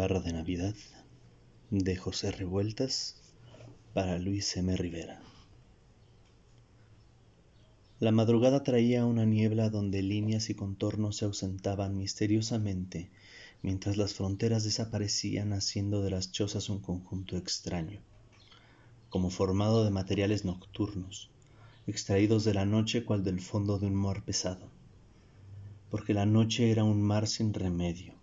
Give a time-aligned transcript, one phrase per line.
[0.00, 0.74] Barra de Navidad
[1.70, 3.16] de José Revueltas
[3.92, 4.74] para Luis M.
[4.74, 5.20] Rivera.
[7.98, 13.10] La madrugada traía una niebla donde líneas y contornos se ausentaban misteriosamente
[13.60, 18.00] mientras las fronteras desaparecían haciendo de las chozas un conjunto extraño,
[19.10, 21.28] como formado de materiales nocturnos,
[21.86, 24.66] extraídos de la noche cual del fondo de un mar pesado,
[25.90, 28.18] porque la noche era un mar sin remedio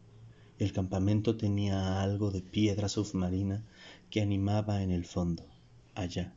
[0.60, 3.64] el campamento tenía algo de piedra submarina
[4.10, 5.46] que animaba en el fondo,
[5.94, 6.34] allá,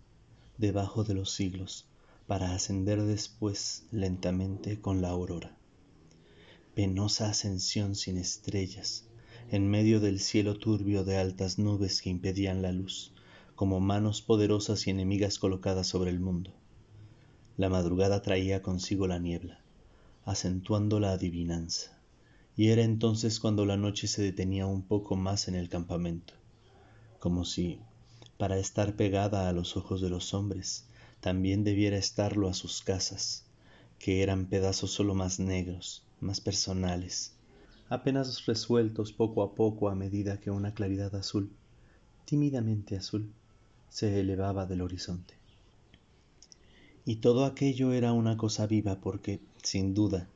[0.58, 1.86] debajo de los siglos,
[2.26, 5.56] para ascender después lentamente con la aurora.
[6.74, 9.06] Penosa ascensión sin estrellas,
[9.50, 13.12] en medio del cielo turbio de altas nubes que impedían la luz,
[13.54, 16.52] como manos poderosas y enemigas colocadas sobre el mundo.
[17.56, 19.60] La madrugada traía consigo la niebla,
[20.24, 21.99] acentuando la adivinanza
[22.60, 26.34] y era entonces cuando la noche se detenía un poco más en el campamento,
[27.18, 27.80] como si,
[28.36, 30.84] para estar pegada a los ojos de los hombres,
[31.20, 33.46] también debiera estarlo a sus casas,
[33.98, 37.32] que eran pedazos solo más negros, más personales,
[37.88, 41.50] apenas resueltos poco a poco a medida que una claridad azul,
[42.26, 43.32] tímidamente azul,
[43.88, 45.32] se elevaba del horizonte.
[47.06, 50.28] Y todo aquello era una cosa viva porque, sin duda,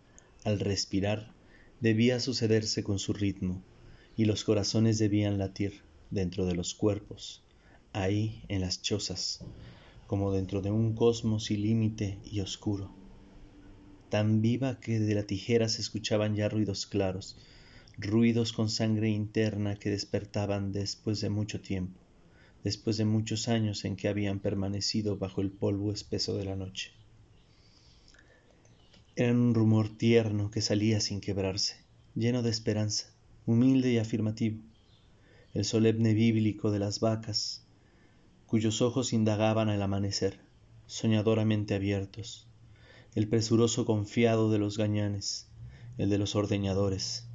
[0.42, 1.34] al respirar,
[1.80, 3.62] debía sucederse con su ritmo,
[4.16, 7.42] y los corazones debían latir dentro de los cuerpos,
[7.92, 9.40] ahí en las chozas,
[10.06, 12.90] como dentro de un cosmos ilímite y oscuro,
[14.10, 17.36] tan viva que de la tijera se escuchaban ya ruidos claros,
[17.98, 22.00] ruidos con sangre interna que despertaban después de mucho tiempo,
[22.62, 26.92] después de muchos años en que habían permanecido bajo el polvo espeso de la noche.
[29.16, 31.76] Era un rumor tierno que salía sin quebrarse,
[32.16, 33.14] lleno de esperanza,
[33.46, 34.58] humilde y afirmativo,
[35.52, 37.64] el solemne bíblico de las vacas,
[38.48, 40.40] cuyos ojos indagaban al amanecer,
[40.88, 42.48] soñadoramente abiertos,
[43.14, 45.46] el presuroso confiado de los gañanes,
[45.96, 47.28] el de los ordeñadores,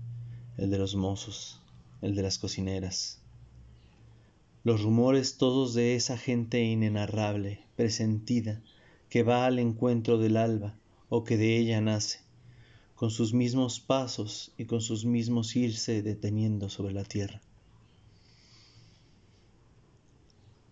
[0.57, 1.61] el de los mozos,
[2.01, 3.21] el de las cocineras.
[4.65, 8.61] Los rumores todos de esa gente inenarrable, presentida,
[9.07, 10.75] que va al encuentro del alba,
[11.09, 12.19] o que de ella nace,
[12.95, 17.41] con sus mismos pasos y con sus mismos irse deteniendo sobre la tierra.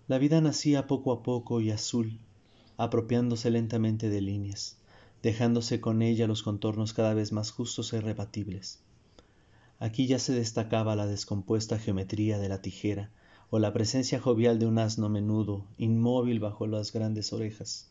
[0.08, 2.20] La vida nacía poco a poco y azul,
[2.78, 4.78] apropiándose lentamente de líneas,
[5.22, 8.80] dejándose con ella los contornos cada vez más justos e irrebatibles.
[9.80, 13.12] Aquí ya se destacaba la descompuesta geometría de la tijera
[13.50, 17.90] o la presencia jovial de un asno menudo, inmóvil bajo las grandes orejas.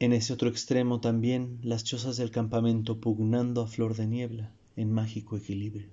[0.00, 4.92] En ese otro extremo también las chozas del campamento pugnando a flor de niebla en
[4.92, 5.88] mágico equilibrio.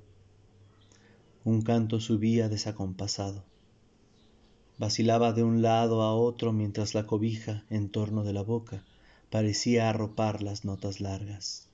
[1.44, 3.44] Un canto subía desacompasado.
[4.78, 8.86] Vacilaba de un lado a otro mientras la cobija en torno de la boca
[9.32, 11.68] parecía arropar las notas largas.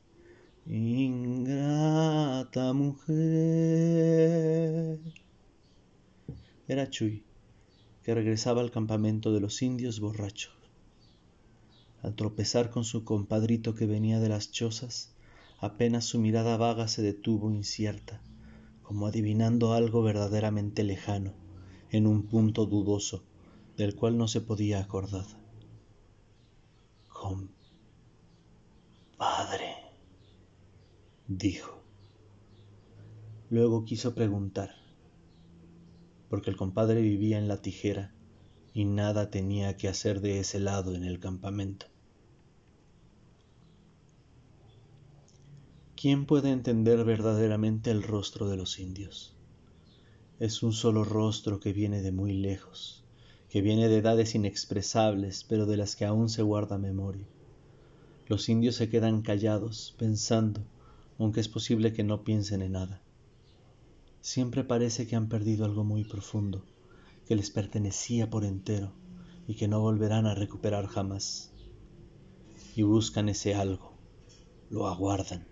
[0.66, 3.12] Ingrata mujer.
[6.70, 7.26] Era Chuy,
[8.04, 10.61] que regresaba al campamento de los indios borrachos
[12.02, 15.14] al tropezar con su compadrito que venía de las chozas,
[15.60, 18.22] apenas su mirada vaga se detuvo incierta,
[18.82, 21.34] como adivinando algo verdaderamente lejano,
[21.92, 23.24] en un punto dudoso,
[23.78, 25.26] del cual no se podía acordar.
[27.08, 27.58] Compadre,
[31.28, 31.84] dijo.
[33.52, 34.72] Luego quiso preguntar,
[36.30, 38.16] porque el compadre vivía en la tijera
[38.74, 41.91] y nada tenía que hacer de ese lado en el campamento.
[46.02, 49.36] ¿Quién puede entender verdaderamente el rostro de los indios?
[50.40, 53.04] Es un solo rostro que viene de muy lejos,
[53.52, 57.28] que viene de edades inexpresables, pero de las que aún se guarda memoria.
[58.26, 60.62] Los indios se quedan callados, pensando,
[61.20, 63.04] aunque es posible que no piensen en nada.
[64.22, 66.66] Siempre parece que han perdido algo muy profundo,
[67.28, 68.92] que les pertenecía por entero
[69.48, 71.54] y que no volverán a recuperar jamás.
[72.76, 73.94] Y buscan ese algo,
[74.72, 75.51] lo aguardan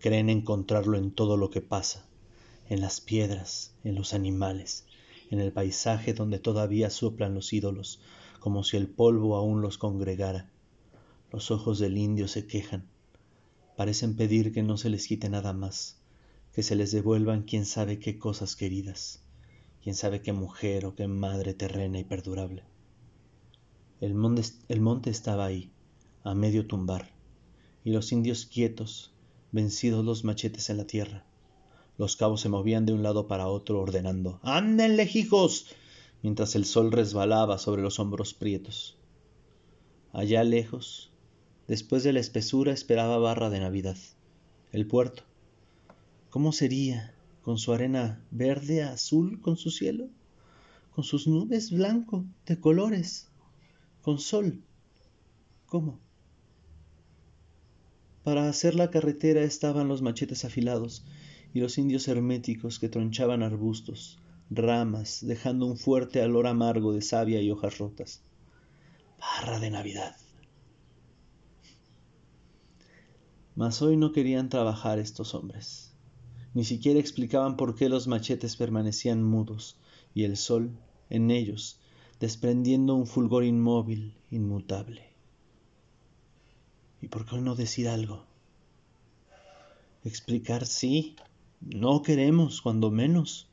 [0.00, 2.08] creen encontrarlo en todo lo que pasa,
[2.68, 4.86] en las piedras, en los animales,
[5.30, 8.00] en el paisaje donde todavía soplan los ídolos,
[8.40, 10.50] como si el polvo aún los congregara.
[11.30, 12.88] Los ojos del indio se quejan,
[13.76, 15.98] parecen pedir que no se les quite nada más,
[16.54, 19.22] que se les devuelvan quién sabe qué cosas queridas,
[19.82, 22.64] quién sabe qué mujer o qué madre terrena y perdurable.
[24.00, 25.70] El monte, el monte estaba ahí,
[26.24, 27.12] a medio tumbar,
[27.84, 29.12] y los indios quietos,
[29.52, 31.24] vencidos los machetes en la tierra,
[31.98, 35.66] Los cabos se movían de un lado para otro ordenando ¡Anden lejijos!
[36.22, 38.96] mientras el sol resbalaba sobre los hombros prietos.
[40.12, 41.10] Allá lejos,
[41.66, 43.96] después de la espesura, esperaba Barra de Navidad,
[44.72, 45.22] el puerto.
[46.28, 50.08] ¿Cómo sería con su arena verde, azul, con su cielo?
[51.00, 53.28] con sus nubes blanco, de colores,
[54.02, 54.62] con sol.
[55.66, 55.98] ¿Cómo?
[58.30, 61.04] Para hacer la carretera estaban los machetes afilados
[61.52, 67.42] y los indios herméticos que tronchaban arbustos, ramas, dejando un fuerte olor amargo de savia
[67.42, 68.22] y hojas rotas.
[69.18, 70.14] Barra de Navidad.
[73.56, 75.92] Mas hoy no querían trabajar estos hombres.
[76.54, 79.76] Ni siquiera explicaban por qué los machetes permanecían mudos,
[80.14, 80.70] y el sol
[81.08, 81.80] en ellos,
[82.20, 85.09] desprendiendo un fulgor inmóvil, inmutable.
[87.00, 88.26] ¿Y por qué no decir algo?
[90.04, 91.16] Explicar sí,
[91.60, 93.48] no queremos, cuando menos.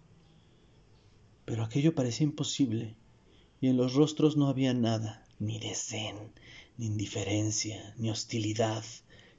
[1.45, 2.95] Pero aquello parecía imposible,
[3.61, 6.33] y en los rostros no había nada, ni desdén,
[6.77, 8.83] ni indiferencia, ni hostilidad,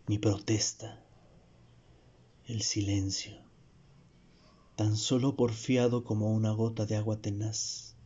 [0.06, 1.02] ni protesta.
[2.46, 3.48] El silencio
[4.78, 7.96] tan solo porfiado como una gota de agua tenaz.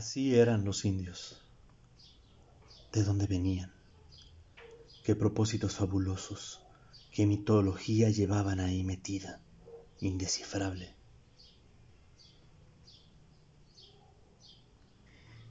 [0.00, 1.42] Así eran los indios.
[2.90, 3.70] ¿De dónde venían?
[5.04, 6.62] ¿Qué propósitos fabulosos?
[7.12, 9.42] qué mitología llevaban ahí metida,
[10.00, 10.94] indescifrable.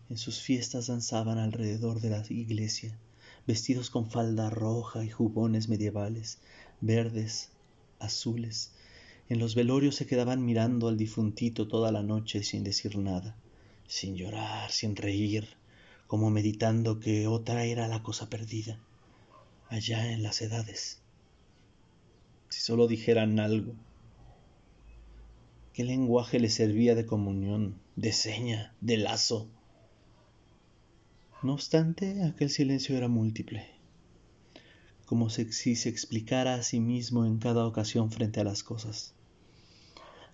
[0.10, 2.98] En sus fiestas danzaban alrededor de la iglesia,
[3.46, 6.40] vestidos con falda roja y jubones medievales,
[6.82, 7.52] verdes,
[8.00, 8.72] azules.
[9.30, 13.36] En los velorios se quedaban mirando al difuntito toda la noche sin decir nada,
[13.90, 15.50] sin llorar, sin reír,
[16.08, 18.80] como meditando que otra era la cosa perdida,
[19.70, 21.02] allá en las edades
[22.50, 23.76] si solo dijeran algo.
[25.74, 29.48] ¿Qué lenguaje les servía de comunión, de seña, de lazo?
[31.42, 33.66] No obstante, aquel silencio era múltiple,
[35.06, 39.14] como si se explicara a sí mismo en cada ocasión frente a las cosas,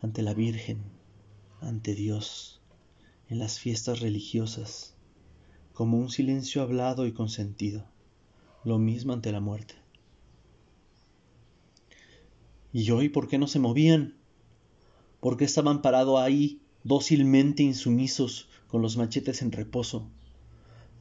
[0.02, 0.80] ante la Virgen,
[1.62, 2.60] ante Dios,
[3.30, 4.94] en las fiestas religiosas,
[5.74, 7.86] como un silencio hablado y consentido,
[8.64, 9.76] lo mismo ante la muerte.
[12.72, 14.16] ¿Y hoy por qué no se movían?
[15.22, 20.08] ¿Por qué estaban parados ahí, dócilmente insumisos, con los machetes en reposo?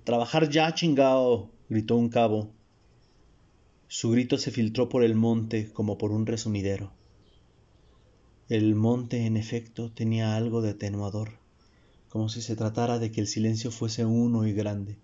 [0.05, 2.50] Trabajar ya, chingao, gritó un cabo.
[3.88, 6.93] Su grito se filtró por el monte como por un resumidero.
[8.49, 11.38] El monte, en efecto, tenía algo de atenuador,
[12.15, 15.01] como si se tratara de que el silencio fuese uno y grande,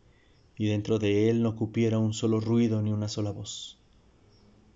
[0.57, 3.81] y dentro de él no cupiera un solo ruido ni una sola voz.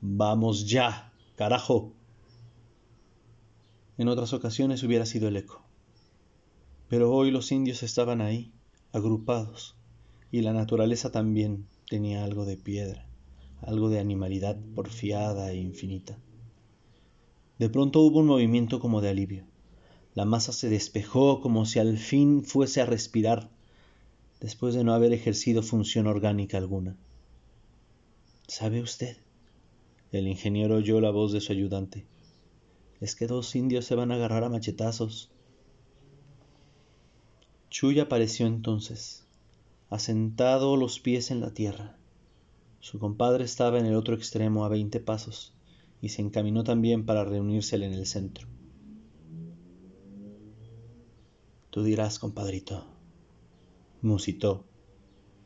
[0.01, 1.93] Vamos ya, Carajo.
[3.99, 5.63] En otras ocasiones hubiera sido el eco.
[6.89, 8.53] Pero hoy los indios estaban ahí,
[8.91, 9.77] agrupados,
[10.33, 13.07] y la naturaleza también tenía algo de piedra,
[13.61, 16.19] algo de animalidad porfiada e infinita.
[17.61, 19.54] De pronto hubo un movimiento como de alivio.
[20.15, 23.51] La masa se despejó como si al fin fuese a respirar,
[24.41, 26.97] después de no haber ejercido función orgánica alguna.
[28.47, 29.17] ¿Sabe usted?
[30.13, 32.07] El ingeniero oyó la voz de su ayudante.
[33.01, 35.31] Es que dos indios se van a agarrar a machetazos.
[37.69, 39.27] Chuy apareció entonces,
[39.91, 41.97] asentado los pies en la tierra.
[42.79, 45.55] Su compadre estaba en el otro extremo a veinte pasos,
[46.01, 48.47] y se encaminó también para reunírsele en el centro.
[51.75, 52.85] Tú dirás, compadrito,
[54.01, 54.65] musitó,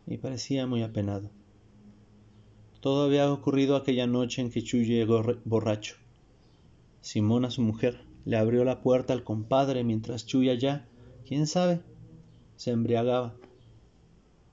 [0.07, 1.31] y parecía muy apenado.
[2.81, 5.95] Todo había ocurrido aquella noche en que Chuy llegó borracho.
[7.01, 10.87] Simona, su mujer, le abrió la puerta al compadre mientras Chuy allá,
[11.27, 11.81] quién sabe,
[12.57, 13.35] se embriagaba.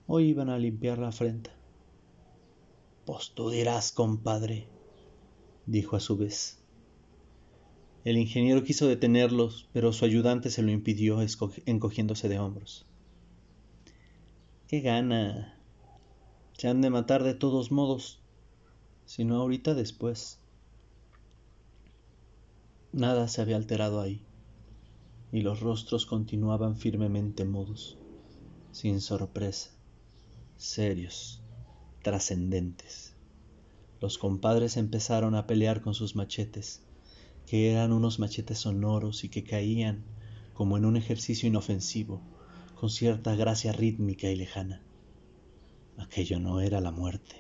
[0.08, 1.50] Hoy iban a limpiar la frente.
[3.05, 4.70] Pues tú dirás, compadre,
[5.65, 6.64] dijo a su vez.
[8.05, 11.17] El ingeniero quiso detenerlos, pero su ayudante se lo impidió
[11.65, 12.85] encogiéndose de hombros.
[14.67, 15.59] ¡Qué gana!
[16.53, 18.21] Se han de matar de todos modos,
[19.05, 20.38] si no ahorita después.
[22.93, 24.21] Nada se había alterado ahí,
[25.31, 27.97] y los rostros continuaban firmemente mudos,
[28.71, 29.71] sin sorpresa,
[30.57, 31.41] serios,
[32.03, 33.15] trascendentes.
[34.00, 36.85] los compadres empezaron a pelear con sus machetes,
[37.46, 40.04] que eran unos machetes sonoros y que caían,
[40.54, 42.22] como en un ejercicio inofensivo,
[42.80, 44.82] con cierta gracia rítmica y lejana.
[45.98, 47.36] Aquello no era la muerte,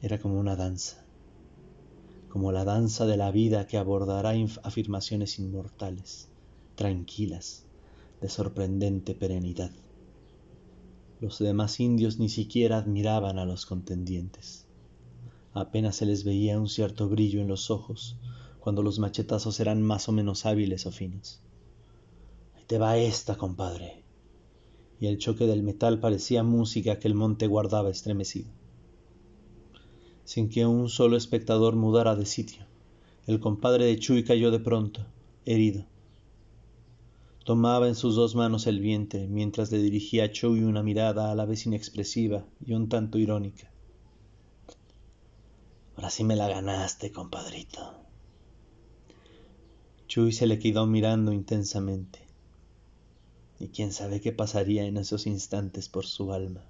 [0.00, 1.04] era como una danza,
[2.28, 6.28] como la danza de la vida que abordará afirmaciones inmortales,
[6.76, 7.66] tranquilas,
[8.20, 9.72] de sorprendente perenidad.
[11.20, 14.66] Los demás indios ni siquiera admiraban a los contendientes.
[15.52, 18.16] Apenas se les veía un cierto brillo en los ojos
[18.62, 21.40] cuando los machetazos eran más o menos hábiles o finos.
[22.54, 24.04] Ahí te va esta, compadre.
[25.00, 28.48] Y el choque del metal parecía música que el monte guardaba estremecido.
[30.22, 32.64] Sin que un solo espectador mudara de sitio,
[33.26, 35.04] el compadre de Chuy cayó de pronto,
[35.44, 35.84] herido.
[37.44, 41.34] Tomaba en sus dos manos el vientre mientras le dirigía a Chuy una mirada a
[41.34, 43.72] la vez inexpresiva y un tanto irónica.
[45.96, 48.11] Ahora sí me la ganaste, compadrito.
[50.12, 52.18] Chuy se le quedó mirando intensamente.
[53.58, 56.66] Y quién sabe qué pasaría en esos instantes por su alma.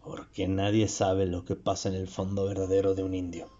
[0.00, 3.50] Porque nadie sabe lo que pasa en el fondo verdadero de un indio.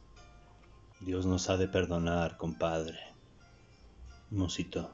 [1.01, 3.01] Dios nos ha de perdonar, compadre.
[4.31, 4.93] Musitó.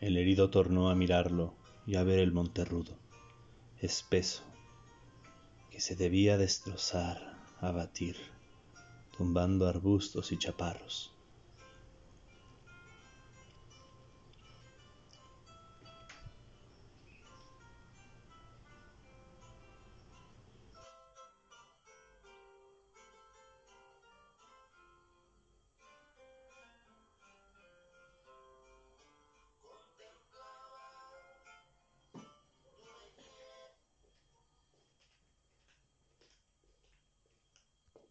[0.00, 1.54] El herido tornó a mirarlo
[1.88, 2.96] y a ver el monte rudo,
[3.80, 4.44] espeso,
[5.72, 8.16] que se debía destrozar, abatir,
[9.18, 11.12] tumbando arbustos y chaparros.